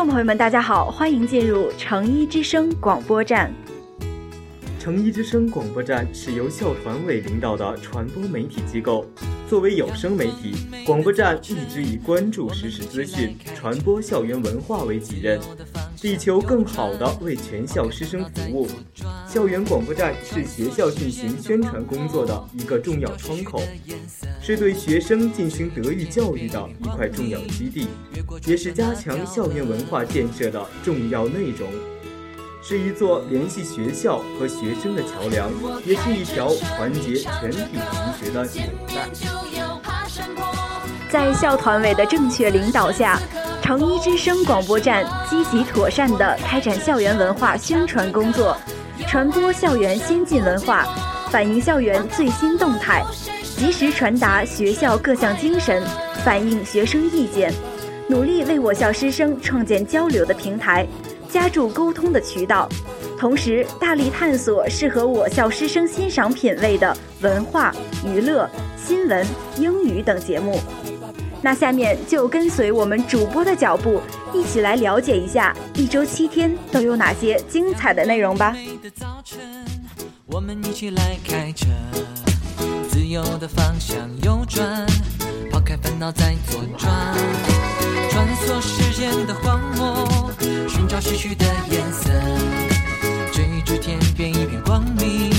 [0.00, 3.52] 众朋友们，大家好，欢迎进入成一之声广播站。
[4.78, 9.04] 成一之声广播站是由校团委领导的传播媒体机构。
[9.50, 10.54] 作为有声媒体，
[10.86, 15.40] 广播站一直以关注实时资讯、传播校园文化为己任，
[16.02, 18.68] 力求更好地为全校师生服务。
[19.28, 23.60] 校园广播站是学校进行宣传工作的一个重要窗口，
[24.40, 27.88] 是对学生进行德育教育的一块重要基地，
[28.46, 31.68] 也是加强校园文化建设的重要内容。
[32.62, 35.50] 是一座联系学校和学生的桥梁，
[35.84, 39.08] 也是一条团结全体同学的纽带。
[41.10, 43.18] 在校团委的正确领导下，
[43.62, 48.56] 成一之声广播站积极妥善地开展校园文化宣传工作，
[49.08, 50.86] 传播校园先进文化，
[51.30, 53.02] 反映校园最新动态，
[53.56, 55.82] 及时传达学校各项精神，
[56.24, 57.52] 反映学生意见，
[58.06, 60.86] 努力为我校师生创建交流的平台。
[61.32, 62.68] 加注沟通的渠道，
[63.18, 70.60] 同时大力探索适合我校师生欣赏品味的文化、娱乐、新闻、英语等节目。
[71.42, 74.00] 那下面就跟随我们主播的脚步，
[74.34, 78.54] 一起来了解一下一周七天都有哪些精彩的内容吧。
[80.26, 81.66] 我们一起来开车，
[82.90, 84.86] 自由的方向右转，
[85.50, 87.16] 抛开烦恼再左转，
[88.10, 90.30] 穿梭时间的荒漠。
[90.68, 92.10] 寻找逝去的颜色，
[93.32, 95.30] 追逐天边一片光明，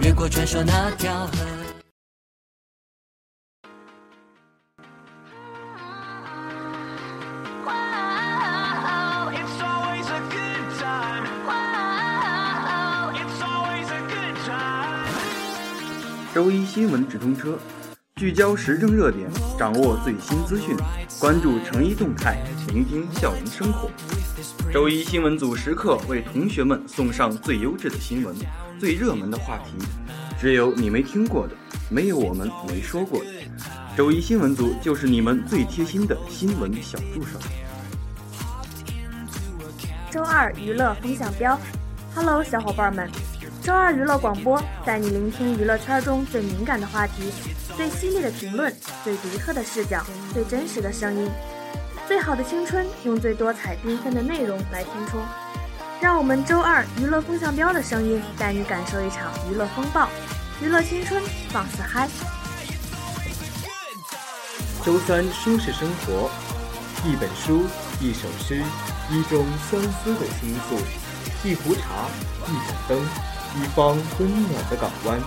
[0.00, 1.30] 越过传说那条河。
[16.34, 17.58] 周一新闻直通车。
[18.18, 19.28] 聚焦时政热点，
[19.58, 20.74] 掌握最新资讯，
[21.20, 23.90] 关注成一动态，聆听校园生活。
[24.72, 28.34] 周一新闻组时刻为同学们送上最优质的新闻、
[28.80, 29.86] 最热门的话题，
[30.40, 31.54] 只有你没听过的，
[31.90, 33.26] 没有我们没说过的。
[33.94, 37.38] 周一新闻组就是你们最贴心的新闻小助手。
[40.10, 41.60] 周二娱乐风向标
[42.14, 43.10] ，Hello，小伙伴们。
[43.62, 47.30] 周二娱乐广播带你聆听娱乐圈中最敏感的话题、
[47.76, 51.30] 最犀利的评论、最独特的视角、最真实的声音。
[52.08, 55.20] 最好的青春用最多彩缤纷的内容来填充。
[56.00, 60.08] 让我们周二娱乐风向标的声音带你感受一场娱乐风暴，
[60.62, 62.08] 娱乐青春放肆嗨。
[64.84, 66.30] 周三舒适生活，
[67.04, 67.64] 一本书，
[68.00, 68.62] 一首诗，
[69.10, 70.78] 一种相思的倾诉，
[71.46, 72.08] 一壶茶，
[72.46, 72.98] 一盏灯。
[73.58, 75.18] 一方温暖的港湾，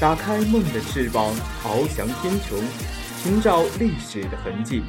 [0.00, 2.62] 打开梦的翅膀，翱翔天穹，
[3.20, 4.84] 寻找历史的痕迹，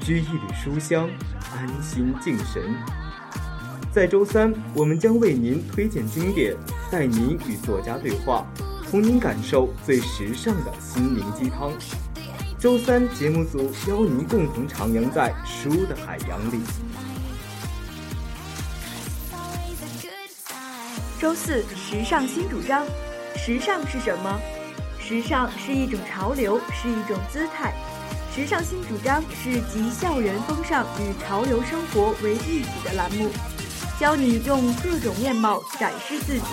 [0.00, 1.08] 掬一缕书香，
[1.54, 2.74] 安心静神。
[3.92, 6.52] 在周三，我们将为您推荐经典，
[6.90, 8.44] 带您与作家对话，
[8.90, 11.70] 同您感受最时尚的心灵鸡汤。
[12.58, 16.58] 周三节目组邀您共同徜徉在书的海洋里。
[21.20, 22.84] 周四时尚新主张，
[23.36, 24.40] 时尚是什么？
[24.98, 27.74] 时尚是一种潮流，是一种姿态。
[28.34, 33.28] 时尚新主张是集校园风尚与潮流生活为一体的栏目，
[34.00, 36.44] 教你用各种面貌展示自己，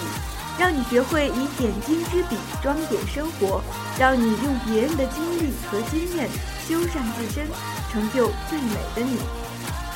[0.59, 3.63] 让你学会以点睛之笔装点生活，
[3.97, 6.29] 让你用别人的经历和经验
[6.67, 7.47] 修缮自身，
[7.91, 9.17] 成就最美的你。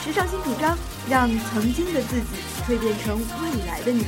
[0.01, 0.78] 时尚新主张，
[1.09, 2.28] 让曾经的自己
[2.66, 4.06] 蜕变成未来的你。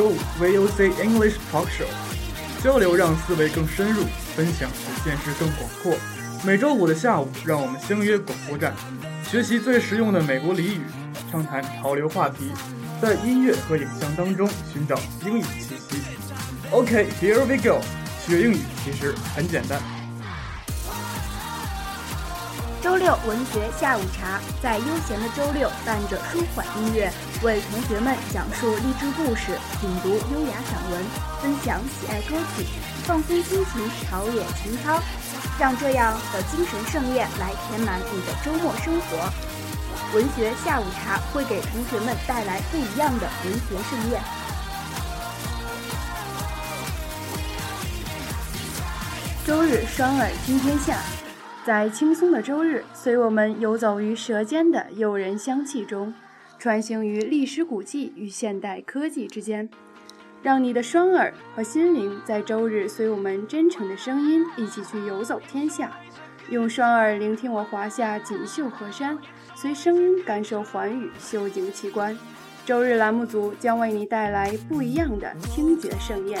[0.00, 1.84] 周五 VOC English Talk Show，
[2.64, 5.94] 交流让思维更深入，分享使见识更广阔。
[6.42, 8.72] 每周五的下午，让我们相约广播站，
[9.22, 10.80] 学习最实用的美国俚语，
[11.30, 12.50] 畅谈潮流话题，
[12.98, 15.98] 在音乐和影像当中寻找英语气息。
[16.70, 17.84] OK，Here we go，
[18.26, 19.99] 学英语其实很简单。
[22.82, 27.12] 周六文学下午茶，在悠闲的周六，伴着舒缓音乐，
[27.42, 31.04] 为同学们讲述励志故事，品读优雅散文，
[31.42, 32.64] 分享喜爱歌曲，
[33.04, 34.98] 放松心情，陶冶情操，
[35.58, 39.30] 让这样的精神盛宴来填满你的周末生活。
[40.14, 44.22] 文学下午茶会给同学们带来不一样的文学盛宴。
[49.46, 50.96] 周日双耳听天下。
[51.64, 56.12] 在轻松的周日，随我们游走于舌尖的诱人香气中，
[56.58, 59.68] 穿行于历史古迹与现代科技之间，
[60.42, 65.92] 让你的双耳和心灵在周日随我们真诚的声音一起去游走天下，
[66.48, 69.18] 用双耳聆听我华夏锦绣河山，
[69.54, 72.16] 随声音感受寰宇秀景奇观。
[72.64, 76.40] 周日栏目组将为你带来不一样的听觉盛宴，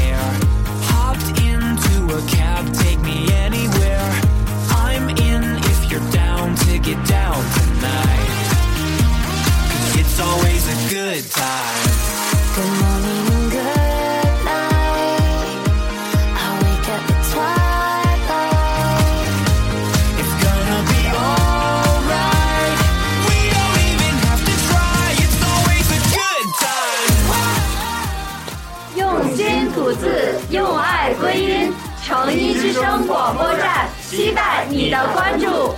[31.35, 31.73] 音
[32.03, 35.73] 成一之声广播站，期待你的关注。